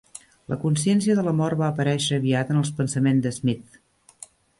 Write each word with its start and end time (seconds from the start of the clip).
La 0.51 0.55
consciència 0.61 1.17
de 1.19 1.25
la 1.27 1.33
mort 1.41 1.59
va 1.59 1.67
aparèixer 1.73 2.17
aviat 2.21 2.49
en 2.55 2.61
els 2.63 2.71
pensaments 2.79 3.21
d'Smith. 3.27 3.79